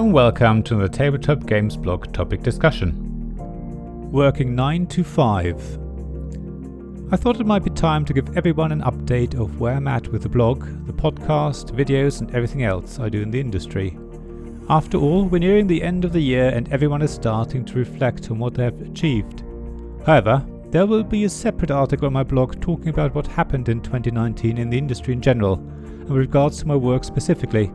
and 0.00 0.14
welcome 0.14 0.62
to 0.62 0.76
the 0.76 0.88
Tabletop 0.88 1.44
Games 1.44 1.76
blog 1.76 2.10
topic 2.10 2.42
discussion. 2.42 3.36
Working 4.10 4.54
9 4.54 4.86
to 4.86 5.04
5. 5.04 5.78
I 7.12 7.16
thought 7.16 7.38
it 7.38 7.46
might 7.46 7.64
be 7.64 7.70
time 7.70 8.06
to 8.06 8.14
give 8.14 8.34
everyone 8.34 8.72
an 8.72 8.80
update 8.80 9.38
of 9.38 9.60
where 9.60 9.74
I'm 9.74 9.86
at 9.86 10.08
with 10.08 10.22
the 10.22 10.28
blog, 10.30 10.64
the 10.86 10.94
podcast, 10.94 11.76
videos, 11.76 12.22
and 12.22 12.34
everything 12.34 12.62
else 12.62 12.98
I 12.98 13.10
do 13.10 13.20
in 13.20 13.30
the 13.30 13.40
industry. 13.40 13.98
After 14.70 14.96
all, 14.96 15.26
we're 15.26 15.38
nearing 15.38 15.66
the 15.66 15.82
end 15.82 16.06
of 16.06 16.14
the 16.14 16.22
year 16.22 16.48
and 16.48 16.72
everyone 16.72 17.02
is 17.02 17.12
starting 17.12 17.62
to 17.66 17.78
reflect 17.78 18.30
on 18.30 18.38
what 18.38 18.54
they 18.54 18.64
have 18.64 18.80
achieved. 18.80 19.44
However, 20.06 20.42
there 20.70 20.86
will 20.86 21.04
be 21.04 21.24
a 21.24 21.28
separate 21.28 21.70
article 21.70 22.06
on 22.06 22.14
my 22.14 22.22
blog 22.22 22.58
talking 22.62 22.88
about 22.88 23.14
what 23.14 23.26
happened 23.26 23.68
in 23.68 23.82
2019 23.82 24.56
in 24.56 24.70
the 24.70 24.78
industry 24.78 25.12
in 25.12 25.20
general, 25.20 25.56
and 25.56 26.08
with 26.08 26.16
regards 26.16 26.58
to 26.60 26.68
my 26.68 26.76
work 26.76 27.04
specifically. 27.04 27.70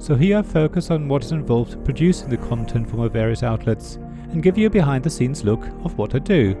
So 0.00 0.16
here 0.16 0.38
I 0.38 0.42
focus 0.42 0.90
on 0.90 1.08
what 1.08 1.22
is 1.22 1.32
involved 1.32 1.84
producing 1.84 2.30
the 2.30 2.38
content 2.38 2.88
for 2.88 2.96
my 2.96 3.06
various 3.06 3.42
outlets 3.42 3.96
and 4.32 4.42
give 4.42 4.56
you 4.56 4.68
a 4.68 4.70
behind 4.70 5.04
the 5.04 5.10
scenes 5.10 5.44
look 5.44 5.62
of 5.84 5.98
what 5.98 6.14
I 6.14 6.20
do. 6.20 6.56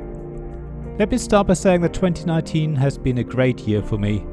Let 0.98 1.10
me 1.10 1.16
start 1.16 1.46
by 1.46 1.54
saying 1.54 1.80
that 1.80 1.94
2019 1.94 2.76
has 2.76 2.98
been 2.98 3.16
a 3.16 3.24
great 3.24 3.60
year 3.60 3.82
for 3.82 3.96
me. 3.96 4.26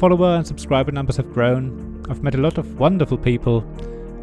Follower 0.00 0.34
and 0.34 0.44
subscriber 0.44 0.90
numbers 0.90 1.16
have 1.18 1.32
grown, 1.32 2.04
I've 2.10 2.24
met 2.24 2.34
a 2.34 2.38
lot 2.38 2.58
of 2.58 2.80
wonderful 2.80 3.18
people, 3.18 3.60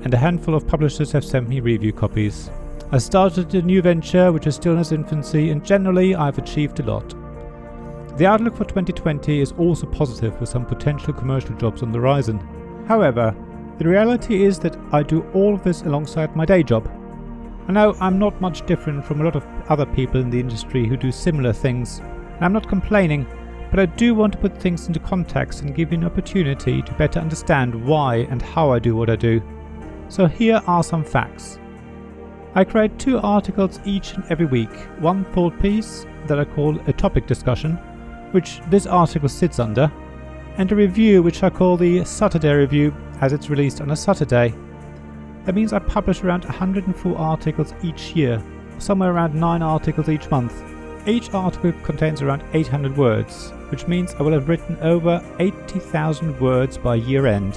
and 0.04 0.14
a 0.14 0.18
handful 0.18 0.56
of 0.56 0.68
publishers 0.68 1.14
have 1.14 1.24
sent 1.24 1.48
me 1.48 1.62
review 1.62 1.94
copies. 1.94 2.52
I 2.92 2.98
started 2.98 3.56
a 3.56 3.62
new 3.62 3.82
venture 3.82 4.34
which 4.34 4.46
is 4.46 4.56
still 4.56 4.74
in 4.74 4.80
its 4.80 4.92
infancy, 4.92 5.52
and 5.52 5.64
generally 5.64 6.16
I've 6.16 6.38
achieved 6.38 6.82
a 6.82 6.84
lot. 6.84 7.16
The 8.18 8.26
outlook 8.26 8.58
for 8.58 8.66
2020 8.66 9.40
is 9.40 9.54
also 9.54 9.88
positive 9.88 10.38
with 10.42 10.50
some 10.50 10.66
potential 10.66 11.14
commercial 11.14 11.56
jobs 11.56 11.82
on 11.82 11.94
the 11.94 12.00
horizon. 12.00 12.46
However, 12.90 13.34
the 13.78 13.88
reality 13.88 14.44
is 14.44 14.58
that 14.60 14.76
I 14.92 15.04
do 15.04 15.22
all 15.34 15.54
of 15.54 15.64
this 15.64 15.84
alongside 15.84 16.36
my 16.36 16.46
day 16.46 16.64
job. 16.64 16.90
I 17.68 17.72
know 17.72 17.96
I'm 18.00 18.18
not 18.18 18.42
much 18.42 18.66
different 18.66 19.06
from 19.06 19.22
a 19.22 19.24
lot 19.24 19.36
of 19.36 19.46
other 19.70 19.86
people 19.86 20.20
in 20.20 20.30
the 20.30 20.40
industry 20.40 20.88
who 20.88 20.98
do 20.98 21.12
similar 21.12 21.54
things, 21.54 22.00
and 22.00 22.46
I'm 22.46 22.54
not 22.54 22.68
complaining, 22.68 23.28
but 23.70 23.80
I 23.80 23.86
do 23.86 24.16
want 24.16 24.34
to 24.34 24.40
put 24.40 24.58
things 24.58 24.88
into 24.88 25.00
context 25.00 25.62
and 25.62 25.76
give 25.76 25.92
you 25.92 26.00
an 26.00 26.06
opportunity 26.06 26.82
to 26.82 26.94
better 26.94 27.20
understand 27.20 27.76
why 27.86 28.28
and 28.30 28.42
how 28.42 28.72
I 28.72 28.80
do 28.80 28.96
what 28.96 29.10
I 29.10 29.16
do. 29.16 29.42
So 30.10 30.26
here 30.26 30.62
are 30.66 30.84
some 30.84 31.04
facts. 31.04 31.60
I 32.56 32.64
create 32.64 32.98
two 32.98 33.20
articles 33.20 33.80
each 33.86 34.14
and 34.14 34.24
every 34.32 34.46
week 34.48 34.74
one 35.00 35.26
thought 35.26 35.60
piece 35.60 36.08
that 36.26 36.40
I 36.40 36.46
call 36.46 36.80
a 36.88 36.94
topic 36.94 37.28
discussion, 37.28 37.74
which 38.32 38.60
this 38.70 38.88
article 38.88 39.30
sits 39.30 39.60
under, 39.60 39.92
and 40.58 40.72
a 40.72 40.76
review 40.76 41.22
which 41.22 41.44
I 41.44 41.52
call 41.52 41.78
the 41.78 42.04
Saturday 42.06 42.52
Review 42.52 42.96
as 43.22 43.34
it's 43.34 43.50
released 43.50 43.82
on 43.82 43.92
a 43.92 43.96
Saturday. 43.96 44.54
That 45.46 45.56
means 45.56 45.74
I 45.74 45.80
publish 45.80 46.24
around 46.24 46.44
104 46.44 47.18
articles 47.18 47.74
each 47.84 48.16
year, 48.16 48.44
somewhere 48.80 49.12
around 49.12 49.34
9 49.34 49.62
articles 49.62 50.10
each 50.10 50.30
month. 50.30 50.54
Each 51.08 51.34
article 51.34 51.72
contains 51.84 52.22
around 52.22 52.44
800 52.54 52.98
words, 52.98 53.52
which 53.70 53.88
means 53.88 54.14
I 54.16 54.24
will 54.24 54.34
have 54.34 54.50
written 54.50 54.78
over 54.82 55.24
80,000 55.40 56.40
words 56.42 56.78
by 56.78 56.96
year 56.96 57.28
end. 57.28 57.56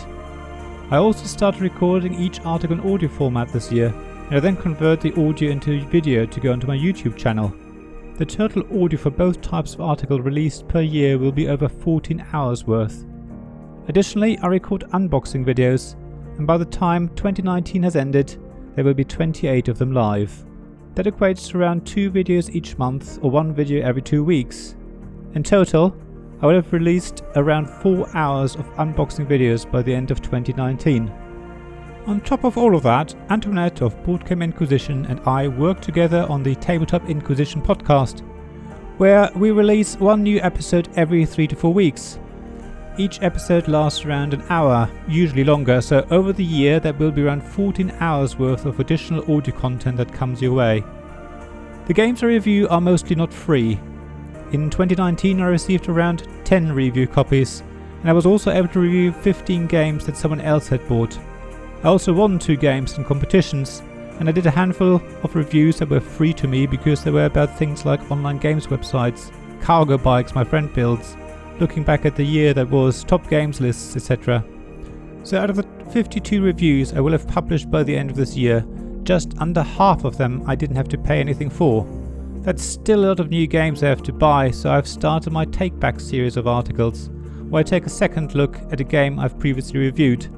I 0.91 0.97
also 0.99 1.25
started 1.27 1.61
recording 1.61 2.15
each 2.15 2.41
article 2.41 2.79
in 2.79 2.93
audio 2.93 3.09
format 3.09 3.53
this 3.53 3.73
year, 3.73 3.93
and 4.27 4.37
I 4.37 4.41
then 4.41 4.57
convert 4.57 5.01
the 5.01 5.13
audio 5.15 5.51
into 5.51 5.85
video 5.87 6.27
to 6.27 6.41
go 6.41 6.53
onto 6.53 6.69
my 6.69 6.77
YouTube 6.77 7.17
channel. 7.17 7.53
The 8.19 8.27
total 8.27 8.63
audio 8.85 8.99
for 8.99 9.11
both 9.11 9.41
types 9.41 9.75
of 9.75 9.81
article 9.81 10.21
released 10.21 10.69
per 10.69 10.83
year 10.83 11.19
will 11.19 11.33
be 11.33 11.49
over 11.49 11.69
14 11.69 12.25
hours 12.33 12.67
worth. 12.67 13.05
Additionally, 13.91 14.39
I 14.39 14.47
record 14.47 14.85
unboxing 14.93 15.45
videos, 15.45 15.97
and 16.39 16.47
by 16.47 16.57
the 16.57 16.65
time 16.65 17.09
2019 17.17 17.83
has 17.83 17.97
ended, 17.97 18.37
there 18.77 18.85
will 18.85 18.95
be 18.95 19.03
28 19.03 19.67
of 19.67 19.79
them 19.79 19.91
live. 19.91 20.45
That 20.95 21.07
equates 21.07 21.51
to 21.51 21.59
around 21.59 21.89
2 21.89 22.13
videos 22.13 22.55
each 22.55 22.79
month 22.79 23.19
or 23.21 23.33
1 23.33 23.53
video 23.53 23.85
every 23.85 24.01
2 24.01 24.23
weeks. 24.23 24.77
In 25.35 25.43
total, 25.43 25.97
I 26.41 26.47
will 26.47 26.55
have 26.55 26.73
released 26.73 27.25
around 27.35 27.69
4 27.69 28.09
hours 28.15 28.55
of 28.55 28.73
unboxing 28.75 29.27
videos 29.27 29.69
by 29.69 29.83
the 29.83 29.93
end 29.93 30.13
of 30.13 30.23
2019. 30.23 31.13
On 32.07 32.21
top 32.21 32.45
of 32.45 32.57
all 32.57 32.77
of 32.77 32.85
that, 32.85 33.17
Antoinette 33.29 33.83
of 33.83 34.01
Boardgame 34.05 34.45
Inquisition 34.45 35.05
and 35.07 35.19
I 35.27 35.49
work 35.49 35.81
together 35.81 36.27
on 36.29 36.45
the 36.45 36.55
Tabletop 36.55 37.11
Inquisition 37.11 37.61
podcast, 37.61 38.21
where 38.99 39.29
we 39.35 39.51
release 39.51 39.97
one 39.97 40.23
new 40.23 40.39
episode 40.43 40.89
every 40.95 41.27
3 41.27 41.49
to 41.49 41.57
4 41.57 41.75
weeks. 41.75 42.21
Each 43.01 43.23
episode 43.23 43.67
lasts 43.67 44.05
around 44.05 44.35
an 44.35 44.45
hour, 44.51 44.87
usually 45.09 45.43
longer, 45.43 45.81
so 45.81 46.07
over 46.11 46.35
the 46.35 46.45
year 46.45 46.79
there 46.79 46.93
will 46.93 47.11
be 47.11 47.23
around 47.23 47.43
14 47.43 47.91
hours 47.99 48.39
worth 48.39 48.67
of 48.67 48.79
additional 48.79 49.23
audio 49.35 49.57
content 49.57 49.97
that 49.97 50.13
comes 50.13 50.43
your 50.43 50.53
way. 50.53 50.85
The 51.87 51.95
games 51.95 52.23
I 52.23 52.27
review 52.27 52.69
are 52.69 52.79
mostly 52.79 53.17
not 53.17 53.33
free. 53.33 53.81
In 54.53 54.69
2019 54.69 55.41
I 55.41 55.47
received 55.47 55.89
around 55.89 56.29
10 56.45 56.73
review 56.73 57.07
copies, 57.07 57.63
and 58.03 58.11
I 58.11 58.13
was 58.13 58.27
also 58.27 58.51
able 58.51 58.69
to 58.69 58.81
review 58.81 59.13
15 59.13 59.67
games 59.67 60.05
that 60.05 60.19
someone 60.19 60.43
else 60.43 60.69
had 60.69 60.87
bought. 60.87 61.19
I 61.83 61.89
also 61.89 62.13
won 62.13 62.39
two 62.39 62.57
games 62.57 62.99
in 62.99 63.07
competitions, 63.07 63.81
and 64.19 64.29
I 64.29 64.33
did 64.33 64.45
a 64.45 64.51
handful 64.51 65.01
of 65.23 65.35
reviews 65.35 65.79
that 65.79 65.89
were 65.89 66.01
free 66.01 66.35
to 66.35 66.47
me 66.47 66.67
because 66.67 67.03
they 67.03 67.11
were 67.11 67.25
about 67.25 67.57
things 67.57 67.87
like 67.87 68.11
online 68.11 68.37
games 68.37 68.67
websites, 68.67 69.33
cargo 69.63 69.97
bikes 69.97 70.35
my 70.35 70.45
friend 70.45 70.71
builds, 70.75 71.17
looking 71.61 71.85
back 71.85 72.05
at 72.07 72.17
the 72.17 72.25
year 72.25 72.55
that 72.55 72.69
was, 72.69 73.05
top 73.05 73.29
games 73.29 73.61
lists, 73.61 73.95
etc. 73.97 74.45
So 75.23 75.39
out 75.39 75.51
of 75.51 75.57
the 75.57 75.67
52 75.93 76.43
reviews 76.43 76.93
I 76.93 77.01
will 77.01 77.13
have 77.13 77.29
published 77.29 77.71
by 77.71 77.83
the 77.83 77.97
end 77.97 78.11
of 78.11 78.17
this 78.17 78.37
year, 78.37 78.65
just 79.03 79.35
under 79.39 79.63
half 79.63 80.05
of 80.05 80.17
them 80.17 80.43
I 80.47 80.55
didn't 80.55 80.77
have 80.77 80.89
to 80.89 80.99
pay 80.99 81.21
anything 81.21 81.51
for. 81.51 81.87
That's 82.43 82.63
still 82.63 83.05
a 83.05 83.09
lot 83.09 83.21
of 83.21 83.31
new 83.31 83.47
games 83.47 83.83
I 83.83 83.89
have 83.89 84.03
to 84.05 84.13
buy, 84.13 84.51
so 84.51 84.71
I've 84.71 84.89
started 84.89 85.33
my 85.33 85.45
Take 85.45 85.79
Back 85.79 86.01
series 86.01 86.37
of 86.37 86.47
articles, 86.47 87.11
where 87.49 87.61
I 87.61 87.63
take 87.63 87.87
a 87.87 87.91
second 87.91 88.35
look 88.35 88.59
at 88.73 88.81
a 88.81 88.85
game 88.85 89.19
I've 89.19 89.39
previously 89.39 89.81
reviewed 89.81 90.29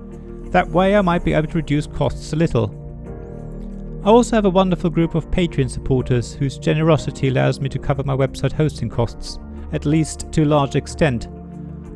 that 0.52 0.68
way 0.68 0.94
I 0.94 1.00
might 1.00 1.24
be 1.24 1.32
able 1.32 1.48
to 1.48 1.56
reduce 1.56 1.86
costs 1.86 2.34
a 2.34 2.36
little. 2.36 2.78
I 4.04 4.10
also 4.10 4.36
have 4.36 4.44
a 4.44 4.50
wonderful 4.50 4.90
group 4.90 5.14
of 5.14 5.30
Patreon 5.30 5.70
supporters 5.70 6.34
whose 6.34 6.58
generosity 6.58 7.28
allows 7.28 7.58
me 7.58 7.70
to 7.70 7.78
cover 7.78 8.02
my 8.04 8.14
website 8.14 8.52
hosting 8.52 8.90
costs, 8.90 9.38
at 9.72 9.86
least 9.86 10.30
to 10.32 10.44
a 10.44 10.46
large 10.46 10.76
extent. 10.76 11.28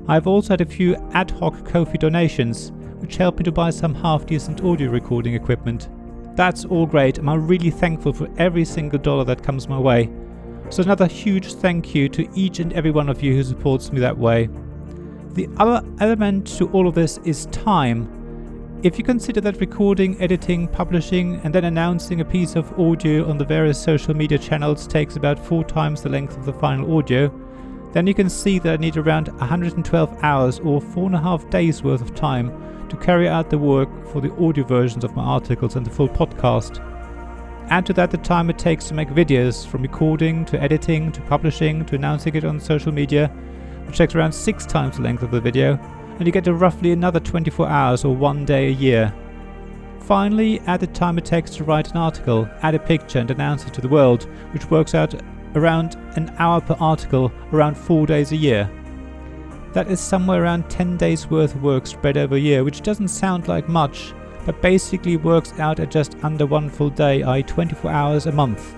I 0.09 0.15
have 0.15 0.27
also 0.27 0.51
had 0.51 0.61
a 0.61 0.67
few 0.67 0.95
ad 1.13 1.31
hoc 1.31 1.65
Ko-fi 1.65 1.97
donations, 1.97 2.73
which 2.99 3.17
help 3.17 3.39
me 3.39 3.45
to 3.45 3.53
buy 3.53 3.71
some 3.71 3.95
half 3.95 4.27
decent 4.27 4.63
audio 4.63 4.91
recording 4.91 5.35
equipment. 5.35 5.89
That's 6.37 6.65
all 6.65 6.87
great, 6.87 7.19
and 7.19 7.29
I'm 7.29 7.47
really 7.47 7.71
thankful 7.71 8.13
for 8.13 8.29
every 8.39 8.65
single 8.65 8.99
dollar 8.99 9.25
that 9.25 9.43
comes 9.43 9.69
my 9.69 9.79
way. 9.79 10.11
So, 10.69 10.83
another 10.83 11.07
huge 11.07 11.55
thank 11.55 11.95
you 11.95 12.09
to 12.11 12.29
each 12.35 12.59
and 12.61 12.73
every 12.73 12.91
one 12.91 13.09
of 13.09 13.23
you 13.23 13.35
who 13.35 13.43
supports 13.43 13.93
me 13.93 14.01
that 14.01 14.17
way. 14.17 14.49
The 15.33 15.49
other 15.59 15.87
element 16.01 16.47
to 16.59 16.69
all 16.71 16.89
of 16.89 16.95
this 16.95 17.19
is 17.25 17.47
time. 17.47 18.09
If 18.83 18.99
you 18.99 19.05
consider 19.05 19.41
that 19.41 19.61
recording, 19.61 20.21
editing, 20.21 20.69
publishing, 20.69 21.41
and 21.45 21.55
then 21.55 21.65
announcing 21.65 22.21
a 22.21 22.25
piece 22.25 22.57
of 22.57 22.79
audio 22.79 23.29
on 23.29 23.39
the 23.39 23.45
various 23.45 23.83
social 23.83 24.15
media 24.15 24.39
channels 24.39 24.87
takes 24.87 25.17
about 25.17 25.39
four 25.39 25.65
times 25.65 26.03
the 26.03 26.09
length 26.09 26.37
of 26.37 26.45
the 26.45 26.53
final 26.53 26.97
audio, 26.97 27.29
then 27.93 28.07
you 28.07 28.15
can 28.15 28.29
see 28.29 28.59
that 28.59 28.75
I 28.75 28.77
need 28.77 28.97
around 28.97 29.29
112 29.29 30.19
hours 30.23 30.59
or 30.61 30.81
four 30.81 31.07
and 31.07 31.15
a 31.15 31.21
half 31.21 31.49
days 31.51 31.83
worth 31.83 32.03
of 32.03 32.15
time 32.15 32.53
to 32.89 32.97
carry 32.97 33.29
out 33.29 33.51
the 33.51 33.59
work 33.59 33.89
for 34.09 34.21
the 34.21 34.33
audio 34.35 34.65
versions 34.65 35.05
of 35.05 35.17
my 35.17 35.23
articles 35.23 35.77
and 35.77 35.85
the 35.85 35.91
full 35.91 36.09
podcast. 36.09 36.81
Add 37.69 37.87
to 37.87 37.93
that 37.95 38.11
the 38.11 38.19
time 38.19 38.49
it 38.49 38.59
takes 38.59 38.87
to 38.89 38.95
make 38.95 39.09
videos, 39.09 39.67
from 39.67 39.83
recording 39.83 40.45
to 40.45 40.63
editing 40.63 41.11
to 41.13 41.21
publishing 41.23 41.85
to 41.87 41.97
announcing 41.97 42.35
it 42.37 42.45
on 42.45 42.61
social 42.61 42.93
media, 42.93 43.29
which 43.87 43.99
takes 43.99 44.15
around 44.15 44.33
six 44.33 44.65
times 44.65 44.97
the 44.97 45.03
length 45.03 45.23
of 45.23 45.33
the 45.33 45.41
video, 45.41 45.77
and 46.19 46.27
you 46.27 46.33
get 46.33 46.45
to 46.45 46.55
roughly 46.55 46.93
another 46.93 47.19
24 47.19 47.69
hours 47.69 48.05
or 48.05 48.15
one 48.15 48.45
day 48.45 48.69
a 48.69 48.71
year. 48.71 49.13
Finally, 50.01 50.61
add 50.61 50.79
the 50.79 50.87
time 50.87 51.19
it 51.19 51.25
takes 51.25 51.51
to 51.51 51.65
write 51.65 51.91
an 51.91 51.97
article, 51.97 52.49
add 52.63 52.77
a 52.77 52.79
picture, 52.79 53.19
and 53.19 53.33
announce 53.33 53.67
it 53.67 53.75
to 53.75 53.81
the 53.81 53.89
world, 53.89 54.25
which 54.53 54.71
works 54.71 54.95
out 54.95 55.21
around 55.57 55.97
an 56.17 56.33
hour 56.39 56.61
per 56.61 56.77
article, 56.79 57.33
around 57.53 57.77
four 57.77 58.07
days 58.07 58.33
a 58.33 58.37
year. 58.37 58.71
That 59.73 59.91
is 59.91 60.01
somewhere 60.01 60.43
around 60.43 60.71
10 60.71 60.97
days 60.97 61.29
worth 61.29 61.55
of 61.55 61.63
work 61.63 61.87
spread 61.87 62.17
over 62.17 62.37
a 62.37 62.41
year, 62.41 62.63
which 62.63 62.83
doesn't 62.83 63.09
sound 63.09 63.49
like 63.49 63.69
much, 63.69 64.15
but 64.45 64.63
basically 64.63 65.17
works 65.17 65.59
out 65.59 65.81
at 65.81 65.91
just 65.91 66.17
under 66.23 66.47
one 66.47 66.71
full 66.71 66.91
day, 66.91 67.23
i.e., 67.23 67.43
24 67.43 67.91
hours 67.91 68.27
a 68.27 68.33
month. 68.33 68.75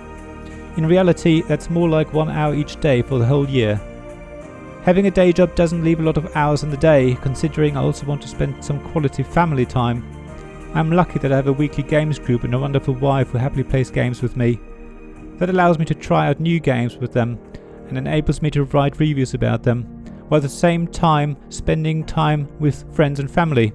In 0.77 0.87
reality, 0.87 1.43
that's 1.43 1.71
more 1.71 1.89
like 1.89 2.13
one 2.13 2.31
hour 2.31 2.55
each 2.55 2.81
day 2.81 3.03
for 3.03 3.19
the 3.19 3.27
whole 3.27 3.49
year. 3.49 3.81
Having 4.83 5.07
a 5.07 5.11
day 5.11 5.33
job 5.33 5.55
doesn't 5.55 5.85
leave 5.85 6.01
a 6.01 6.03
lot 6.03 6.17
of 6.17 6.35
hours 6.35 6.63
in 6.63 6.71
the 6.71 6.77
day, 6.77 7.17
considering 7.21 7.77
I 7.77 7.83
also 7.83 8.07
want 8.07 8.23
to 8.23 8.29
spend 8.29 8.65
some 8.65 8.81
quality 8.91 9.23
family 9.23 9.67
time. 9.67 10.03
I'm 10.75 10.91
lucky 10.91 11.19
that 11.19 11.33
I 11.33 11.37
have 11.37 11.49
a 11.49 11.53
weekly 11.53 11.83
games 11.83 12.19
group 12.19 12.45
and 12.45 12.55
a 12.55 12.59
wonderful 12.59 12.95
wife 12.95 13.31
who 13.31 13.39
happily 13.39 13.65
plays 13.65 13.91
games 13.91 14.23
with 14.23 14.37
me. 14.37 14.61
That 15.39 15.51
allows 15.51 15.79
me 15.79 15.85
to 15.87 15.95
try 15.95 16.29
out 16.29 16.41
new 16.41 16.59
games 16.59 16.97
with 16.97 17.13
them 17.13 17.39
and 17.89 17.97
enables 17.97 18.43
me 18.43 18.51
to 18.51 18.65
write 18.65 18.99
reviews 18.99 19.35
about 19.35 19.63
them, 19.63 19.85
while 20.29 20.39
at 20.39 20.43
the 20.43 20.49
same 20.49 20.87
time 20.87 21.37
spending 21.49 22.05
time 22.05 22.49
with 22.59 22.85
friends 22.95 23.21
and 23.21 23.31
family. 23.31 23.73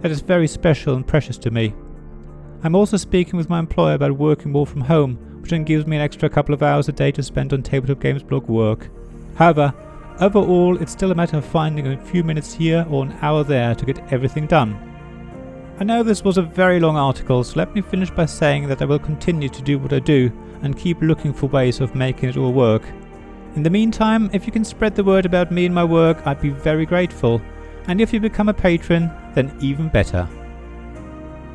That 0.00 0.10
is 0.10 0.20
very 0.20 0.46
special 0.46 0.94
and 0.94 1.06
precious 1.06 1.36
to 1.38 1.50
me. 1.50 1.74
I'm 2.62 2.74
also 2.74 2.96
speaking 2.96 3.36
with 3.36 3.50
my 3.50 3.58
employer 3.58 3.94
about 3.94 4.12
working 4.12 4.52
more 4.52 4.66
from 4.66 4.82
home, 4.82 5.16
which 5.40 5.50
then 5.50 5.64
gives 5.64 5.86
me 5.86 5.96
an 5.96 6.02
extra 6.02 6.28
couple 6.28 6.54
of 6.54 6.62
hours 6.62 6.88
a 6.88 6.92
day 6.92 7.10
to 7.12 7.22
spend 7.22 7.52
on 7.52 7.62
Tabletop 7.62 8.00
Games 8.00 8.22
blog 8.22 8.48
work. 8.48 8.88
However, 9.34 9.74
overall, 10.20 10.80
it's 10.80 10.92
still 10.92 11.10
a 11.10 11.14
matter 11.14 11.38
of 11.38 11.44
finding 11.44 11.86
a 11.86 12.04
few 12.04 12.22
minutes 12.22 12.54
here 12.54 12.86
or 12.88 13.04
an 13.04 13.16
hour 13.20 13.42
there 13.42 13.74
to 13.74 13.84
get 13.86 14.12
everything 14.12 14.46
done. 14.46 14.78
I 15.80 15.84
know 15.84 16.02
this 16.02 16.22
was 16.22 16.38
a 16.38 16.42
very 16.42 16.78
long 16.78 16.96
article, 16.96 17.42
so 17.42 17.54
let 17.56 17.74
me 17.74 17.80
finish 17.80 18.10
by 18.10 18.26
saying 18.26 18.68
that 18.68 18.82
I 18.82 18.84
will 18.84 18.98
continue 18.98 19.48
to 19.48 19.62
do 19.62 19.78
what 19.78 19.92
I 19.92 19.98
do 19.98 20.30
and 20.62 20.76
keep 20.76 21.00
looking 21.00 21.32
for 21.32 21.46
ways 21.46 21.80
of 21.80 21.94
making 21.94 22.30
it 22.30 22.36
all 22.36 22.52
work. 22.52 22.82
In 23.56 23.62
the 23.62 23.70
meantime, 23.70 24.30
if 24.32 24.46
you 24.46 24.52
can 24.52 24.64
spread 24.64 24.94
the 24.94 25.04
word 25.04 25.26
about 25.26 25.50
me 25.50 25.66
and 25.66 25.74
my 25.74 25.84
work, 25.84 26.26
I'd 26.26 26.40
be 26.40 26.50
very 26.50 26.86
grateful. 26.86 27.40
And 27.88 28.00
if 28.00 28.12
you 28.12 28.20
become 28.20 28.48
a 28.48 28.54
patron, 28.54 29.10
then 29.34 29.56
even 29.60 29.88
better. 29.88 30.28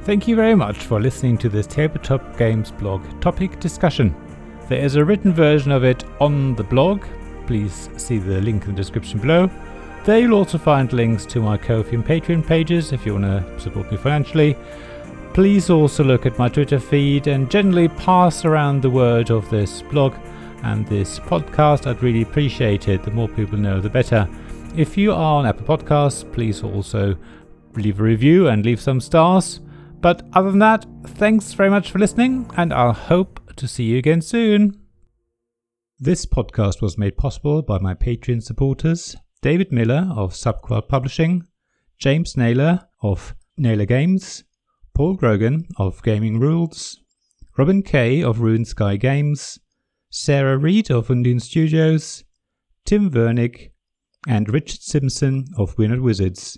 Thank 0.02 0.28
you 0.28 0.36
very 0.36 0.56
much 0.56 0.78
for 0.78 1.00
listening 1.00 1.38
to 1.40 1.50
this 1.50 1.66
Tabletop 1.66 2.38
Games 2.38 2.72
blog 2.72 3.02
topic 3.22 3.60
discussion. 3.60 4.16
There 4.68 4.84
is 4.84 4.96
a 4.96 5.06
written 5.06 5.34
version 5.34 5.72
of 5.72 5.84
it 5.84 6.04
on 6.19 6.56
the 6.56 6.63
blog. 6.63 7.06
Please 7.48 7.90
see 7.98 8.18
the 8.18 8.42
link 8.42 8.66
in 8.66 8.72
the 8.72 8.75
description 8.75 9.19
below. 9.19 9.50
There 10.04 10.19
you'll 10.19 10.38
also 10.38 10.58
find 10.58 10.92
links 10.94 11.25
to 11.28 11.42
my 11.42 11.58
Ko-fi 11.58 11.96
and 11.96 12.06
Patreon 12.06 12.46
pages 12.46 12.92
if 12.92 13.06
you 13.06 13.13
want 13.13 13.25
to 13.25 13.60
support 13.60 13.90
me 13.92 13.98
financially. 13.98 14.56
Please 15.36 15.70
also 15.70 16.02
look 16.02 16.26
at 16.26 16.40
my 16.40 16.48
Twitter 16.48 16.80
feed 16.80 17.28
and 17.28 17.52
generally 17.52 17.90
pass 17.90 18.46
around 18.46 18.82
the 18.82 18.90
word 18.90 19.32
of 19.32 19.50
this 19.50 19.82
blog 19.82 20.16
and 20.64 20.88
this 20.88 21.20
podcast. 21.20 21.88
I'd 21.88 22.02
really 22.02 22.22
appreciate 22.22 22.88
it. 22.88 23.04
The 23.04 23.12
more 23.12 23.28
people 23.28 23.58
know, 23.58 23.82
the 23.82 23.90
better. 23.90 24.30
If 24.78 24.98
you 24.98 25.12
are 25.12 25.40
on 25.40 25.46
Apple 25.46 25.78
Podcasts, 25.78 26.24
please 26.32 26.64
also 26.64 27.18
leave 27.74 28.00
a 28.00 28.04
review 28.04 28.48
and 28.48 28.64
leave 28.64 28.80
some 28.80 29.02
stars. 29.02 29.60
But 30.00 30.26
other 30.32 30.52
than 30.52 30.60
that, 30.60 30.86
thanks 31.06 31.52
very 31.52 31.70
much 31.70 31.92
for 31.92 32.00
listening, 32.00 32.50
and 32.56 32.74
I'll 32.74 32.94
hope 32.94 33.42
to 33.58 33.68
see 33.68 33.84
you 33.84 33.98
again 33.98 34.22
soon. 34.22 34.80
This 36.00 36.26
podcast 36.26 36.82
was 36.82 36.98
made 36.98 37.18
possible 37.18 37.62
by 37.62 37.80
my 37.80 37.94
Patreon 37.94 38.42
supporters 38.42 39.18
David 39.42 39.74
Miller 39.74 40.08
of 40.16 40.32
Subquad 40.32 40.88
Publishing, 40.88 41.46
James 41.98 42.38
Naylor 42.38 42.88
of 43.02 43.36
Naylor 43.58 43.86
Games, 43.86 44.46
Paul 44.96 45.16
Grogan 45.16 45.68
of 45.78 46.02
Gaming 46.04 46.40
Rules, 46.40 47.02
Robin 47.58 47.84
Kay 47.84 48.24
of 48.24 48.40
Rune 48.40 48.64
Sky 48.64 48.96
Games, 48.96 49.60
Sarah 50.10 50.58
Reed 50.58 50.90
of 50.90 51.12
Undine 51.12 51.42
Studios, 51.42 52.24
Tim 52.86 53.12
Vernick, 53.12 53.72
and 54.26 54.50
Richard 54.50 54.82
Simpson 54.82 55.48
of 55.58 55.78
Weird 55.78 56.00
Wizards. 56.00 56.58